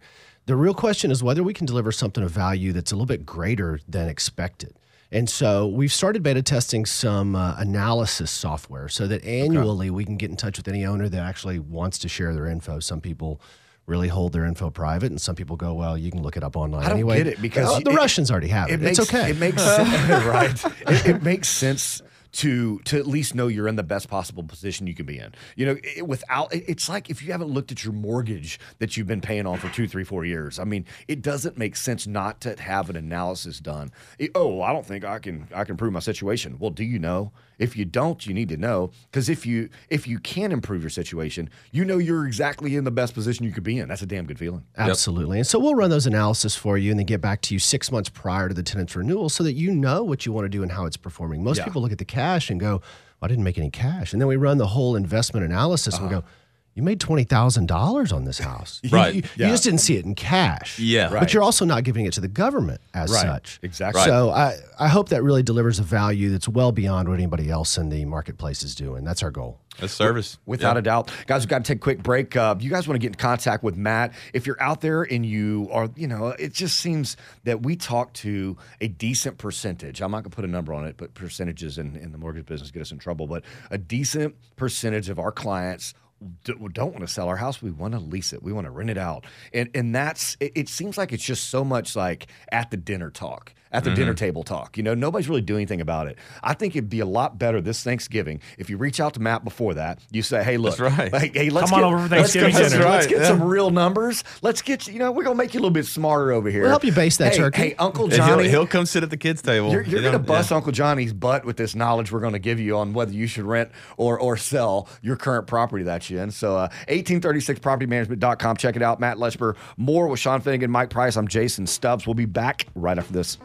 The 0.47 0.55
real 0.57 0.73
question 0.73 1.11
is 1.11 1.23
whether 1.23 1.43
we 1.43 1.53
can 1.53 1.67
deliver 1.67 1.91
something 1.93 2.23
of 2.23 2.31
value 2.31 2.73
that's 2.73 2.91
a 2.91 2.95
little 2.95 3.05
bit 3.05 3.25
greater 3.25 3.79
than 3.87 4.09
expected. 4.09 4.73
And 5.11 5.29
so 5.29 5.67
we've 5.67 5.91
started 5.91 6.23
beta 6.23 6.41
testing 6.41 6.85
some 6.85 7.35
uh, 7.35 7.55
analysis 7.57 8.31
software 8.31 8.87
so 8.87 9.07
that 9.07 9.23
annually 9.25 9.89
we 9.89 10.05
can 10.05 10.15
get 10.15 10.29
in 10.29 10.37
touch 10.37 10.57
with 10.57 10.67
any 10.69 10.85
owner 10.85 11.09
that 11.09 11.19
actually 11.21 11.59
wants 11.59 11.97
to 11.99 12.07
share 12.09 12.33
their 12.33 12.47
info. 12.47 12.79
Some 12.79 13.01
people 13.01 13.41
really 13.87 14.07
hold 14.07 14.31
their 14.31 14.45
info 14.45 14.69
private, 14.69 15.11
and 15.11 15.19
some 15.19 15.35
people 15.35 15.57
go, 15.57 15.73
"Well, 15.73 15.97
you 15.97 16.11
can 16.11 16.21
look 16.23 16.37
it 16.37 16.43
up 16.43 16.55
online." 16.55 16.81
I 16.83 16.85
don't 16.85 16.93
anyway. 16.93 17.17
get 17.17 17.27
it 17.27 17.41
because 17.41 17.67
Uh, 17.69 17.79
the 17.81 17.89
it- 17.91 17.95
Russians 17.95 18.31
already 18.31 18.47
have 18.47 18.69
it. 18.69 18.79
makes, 18.79 18.99
it's 18.99 19.09
okay. 19.13 19.31
It 19.31 19.37
makes 19.37 19.61
sense, 19.61 19.89
right? 20.25 20.65
It, 20.87 21.05
it 21.15 21.23
makes 21.23 21.49
sense 21.49 22.01
to 22.33 22.79
to 22.85 22.97
at 22.97 23.07
least 23.07 23.35
know 23.35 23.47
you're 23.47 23.67
in 23.67 23.75
the 23.75 23.83
best 23.83 24.07
possible 24.07 24.43
position 24.43 24.87
you 24.87 24.93
can 24.93 25.05
be 25.05 25.17
in. 25.17 25.33
You 25.55 25.65
know, 25.65 25.77
it, 25.83 26.07
without 26.07 26.53
it- 26.53 26.63
it's 26.67 26.87
like 26.87 27.09
if 27.09 27.21
you 27.21 27.31
haven't 27.31 27.49
looked 27.49 27.71
at 27.71 27.83
your 27.83 27.93
mortgage 27.93 28.59
that 28.79 28.95
you've 28.95 29.07
been 29.07 29.21
paying 29.21 29.45
on 29.45 29.57
for 29.57 29.69
two, 29.69 29.87
three, 29.87 30.03
four 30.03 30.23
years. 30.25 30.59
I 30.59 30.63
mean, 30.63 30.85
it 31.07 31.21
doesn't 31.21 31.57
make 31.57 31.75
sense 31.75 32.07
not 32.07 32.39
to 32.41 32.55
have 32.61 32.89
an 32.89 32.95
analysis 32.95 33.59
done. 33.59 33.91
It- 34.19 34.31
oh, 34.35 34.61
I 34.61 34.71
don't 34.73 34.85
think 34.85 35.03
I 35.03 35.19
can 35.19 35.47
I 35.53 35.63
can 35.63 35.77
prove 35.77 35.93
my 35.93 35.99
situation. 35.99 36.57
Well, 36.59 36.71
do 36.71 36.83
you 36.83 36.99
know? 36.99 37.31
If 37.61 37.77
you 37.77 37.85
don't, 37.85 38.25
you 38.25 38.33
need 38.33 38.49
to 38.49 38.57
know 38.57 38.91
because 39.11 39.29
if 39.29 39.45
you 39.45 39.69
if 39.89 40.07
you 40.07 40.17
can 40.19 40.51
improve 40.51 40.81
your 40.81 40.89
situation, 40.89 41.49
you 41.71 41.85
know 41.85 41.97
you're 41.99 42.25
exactly 42.25 42.75
in 42.75 42.83
the 42.83 42.91
best 42.91 43.13
position 43.13 43.45
you 43.45 43.51
could 43.51 43.63
be 43.63 43.77
in. 43.77 43.87
That's 43.87 44.01
a 44.01 44.05
damn 44.07 44.25
good 44.25 44.39
feeling. 44.39 44.63
Absolutely. 44.77 45.37
And 45.37 45.45
so 45.47 45.59
we'll 45.59 45.75
run 45.75 45.89
those 45.91 46.07
analysis 46.07 46.55
for 46.55 46.77
you 46.77 46.89
and 46.91 46.99
then 46.99 47.05
get 47.05 47.21
back 47.21 47.41
to 47.43 47.53
you 47.53 47.59
six 47.59 47.91
months 47.91 48.09
prior 48.09 48.47
to 48.49 48.53
the 48.55 48.63
tenant's 48.63 48.95
renewal 48.95 49.29
so 49.29 49.43
that 49.43 49.53
you 49.53 49.71
know 49.71 50.03
what 50.03 50.25
you 50.25 50.31
want 50.33 50.45
to 50.45 50.49
do 50.49 50.63
and 50.63 50.71
how 50.71 50.85
it's 50.85 50.97
performing. 50.97 51.43
Most 51.43 51.59
Yeah. 51.59 51.65
people 51.65 51.81
look 51.83 51.91
at 51.91 51.99
the 51.99 52.05
cash 52.05 52.49
and 52.49 52.59
go, 52.59 52.71
well, 52.77 52.81
I 53.21 53.27
didn't 53.27 53.43
make 53.43 53.59
any 53.59 53.69
cash. 53.69 54.11
And 54.13 54.19
then 54.21 54.27
we 54.27 54.35
run 54.37 54.57
the 54.57 54.67
whole 54.67 54.95
investment 54.95 55.45
analysis 55.45 55.97
and 55.99 56.09
we 56.09 56.15
Uh-huh. 56.15 56.21
go, 56.21 56.27
you 56.73 56.83
made 56.83 56.99
$20,000 56.99 58.13
on 58.13 58.23
this 58.25 58.39
house. 58.39 58.81
Right. 58.91 59.15
You, 59.15 59.21
you 59.21 59.29
Yeah. 59.45 59.49
just 59.49 59.63
didn't 59.63 59.79
see 59.79 59.97
it 59.97 60.05
in 60.05 60.15
cash. 60.15 60.79
Yeah. 60.79 61.09
But 61.09 61.33
you're 61.33 61.43
also 61.43 61.65
not 61.65 61.83
giving 61.83 62.05
it 62.05 62.13
to 62.13 62.21
the 62.21 62.27
government 62.27 62.81
as 62.93 63.11
Right. 63.11 63.21
such. 63.21 63.59
Exactly. 63.61 64.03
So 64.03 64.29
I, 64.29 64.57
I 64.79 64.87
hope 64.87 65.09
that 65.09 65.23
really 65.23 65.43
delivers 65.43 65.79
a 65.79 65.83
value 65.83 66.29
that's 66.29 66.47
well 66.47 66.71
beyond 66.71 67.09
what 67.09 67.15
anybody 67.15 67.49
else 67.49 67.77
in 67.77 67.89
the 67.89 68.05
marketplace 68.05 68.63
is 68.63 68.73
doing. 68.75 69.03
That's 69.03 69.21
our 69.23 69.31
goal. 69.31 69.59
A 69.81 69.87
service. 69.87 70.37
Without 70.45 70.75
Yeah. 70.75 70.79
a 70.79 70.81
doubt. 70.81 71.11
Guys, 71.27 71.41
we've 71.43 71.49
got 71.49 71.59
to 71.59 71.67
take 71.73 71.77
a 71.77 71.79
quick 71.79 72.03
break. 72.03 72.35
Uh, 72.35 72.55
you 72.59 72.69
guys 72.69 72.87
want 72.87 72.95
to 72.95 72.99
get 72.99 73.07
in 73.09 73.15
contact 73.15 73.63
with 73.63 73.75
Matt. 73.77 74.13
If 74.33 74.45
you're 74.45 74.61
out 74.61 74.81
there 74.81 75.03
and 75.03 75.25
you 75.25 75.69
are, 75.71 75.89
you 75.95 76.07
know, 76.07 76.27
it 76.27 76.53
just 76.53 76.77
seems 76.79 77.15
that 77.45 77.63
we 77.63 77.75
talk 77.77 78.11
to 78.15 78.57
a 78.81 78.87
decent 78.89 79.37
percentage. 79.37 80.01
I'm 80.01 80.11
not 80.11 80.23
going 80.23 80.31
to 80.31 80.35
put 80.35 80.45
a 80.45 80.49
number 80.49 80.73
on 80.73 80.85
it, 80.85 80.95
but 80.97 81.13
percentages 81.13 81.77
in, 81.77 81.95
in 81.95 82.11
the 82.11 82.17
mortgage 82.17 82.45
business 82.45 82.69
get 82.69 82.81
us 82.81 82.91
in 82.91 82.97
trouble. 82.99 83.27
But 83.27 83.43
a 83.71 83.77
decent 83.77 84.35
percentage 84.57 85.09
of 85.09 85.17
our 85.19 85.31
clients 85.31 85.93
d- 85.93 85.97
don't 86.43 86.91
want 86.93 87.01
to 87.01 87.07
sell 87.07 87.27
our 87.27 87.37
house. 87.37 87.61
We 87.61 87.71
want 87.71 87.93
to 87.93 87.99
lease 87.99 88.33
it. 88.33 88.43
We 88.43 88.53
want 88.53 88.65
to 88.65 88.71
rent 88.71 88.89
it 88.89 88.97
out. 88.97 89.25
And 89.53 89.69
and 89.73 89.93
that's 89.95 90.37
it, 90.39 90.51
it 90.55 90.69
seems 90.69 90.97
like 90.97 91.11
it's 91.11 91.23
just 91.23 91.49
so 91.49 91.63
much 91.63 91.95
like 91.95 92.27
at 92.51 92.71
the 92.71 92.77
dinner 92.77 93.09
talk, 93.09 93.53
at 93.71 93.83
the 93.83 93.89
Mm-hmm. 93.91 93.95
dinner 93.99 94.13
table 94.13 94.43
talk. 94.43 94.77
You 94.77 94.83
know, 94.83 94.93
nobody's 94.93 95.27
really 95.27 95.41
doing 95.41 95.59
anything 95.61 95.81
about 95.81 96.07
it. 96.07 96.17
I 96.43 96.53
think 96.53 96.75
it'd 96.75 96.89
be 96.89 96.99
a 96.99 97.05
lot 97.05 97.37
better 97.39 97.59
this 97.61 97.83
Thanksgiving 97.83 98.39
if 98.57 98.69
you 98.69 98.77
reach 98.77 98.99
out 98.99 99.13
to 99.15 99.19
Matt 99.19 99.43
before 99.43 99.73
that. 99.75 99.99
You 100.11 100.21
say, 100.21 100.43
"Hey, 100.43 100.57
look, 100.57 100.77
That's 100.77 100.97
right. 100.97 101.13
Hey, 101.15 101.31
hey, 101.33 101.49
let's 101.49 101.69
Come 101.71 101.83
on 101.83 101.89
get, 101.89 101.95
over 101.95 102.07
for 102.07 102.15
let's 102.15 102.33
Thanksgiving 102.33 102.51
get, 102.51 102.71
dinner. 102.71 102.85
Let's 102.85 103.07
get 103.07 103.17
right, 103.19 103.27
some 103.27 103.43
real 103.43 103.69
numbers. 103.71 104.23
Let's 104.41 104.61
get 104.61 104.87
you 104.87 104.99
know 104.99 105.11
we're 105.11 105.23
gonna 105.23 105.35
make 105.35 105.53
you 105.53 105.59
a 105.59 105.61
little 105.61 105.71
bit 105.73 105.85
smarter 105.85 106.31
over 106.31 106.49
here. 106.49 106.61
We'll 106.61 106.69
help 106.71 106.83
you 106.83 106.91
base 106.91 107.17
that 107.17 107.33
hey, 107.33 107.37
turkey. 107.39 107.61
Hey, 107.61 107.75
Uncle 107.79 108.05
And 108.05 108.13
he'll, 108.13 108.27
Johnny, 108.27 108.49
he'll 108.49 108.67
come 108.67 108.85
sit 108.85 109.03
at 109.03 109.09
the 109.09 109.17
kids' 109.17 109.41
table. 109.41 109.71
you're, 109.71 109.81
you're 109.81 109.89
you 109.99 110.05
know? 110.05 110.11
going 110.11 110.23
to 110.23 110.27
bust 110.27 110.51
Yeah. 110.51 110.57
Uncle 110.57 110.71
Johnny's 110.71 111.13
butt 111.13 111.45
with 111.45 111.57
this 111.57 111.73
knowledge 111.75 112.11
we're 112.11 112.19
going 112.19 112.33
to 112.33 112.39
give 112.39 112.59
you 112.59 112.77
on 112.77 112.93
whether 112.93 113.11
you 113.11 113.27
should 113.27 113.45
rent 113.45 113.71
or 113.97 114.19
or 114.19 114.37
sell 114.37 114.87
your 115.01 115.15
current 115.15 115.47
property 115.47 115.83
that 115.85 116.03
in. 116.19 116.31
So, 116.31 116.57
uh, 116.57 116.69
1836propertymanagement.com. 116.87 118.57
Check 118.57 118.75
it 118.75 118.81
out. 118.81 118.99
Matt 118.99 119.17
Lesper, 119.17 119.55
more 119.77 120.07
with 120.07 120.19
Sean 120.19 120.41
Finnegan, 120.41 120.71
Mike 120.71 120.89
Price. 120.89 121.15
I'm 121.15 121.27
Jason 121.27 121.67
Stubbs. 121.67 122.05
We'll 122.07 122.13
be 122.13 122.25
back 122.25 122.67
right 122.75 122.97
after 122.97 123.13
this. 123.13 123.37